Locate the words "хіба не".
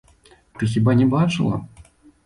0.71-1.07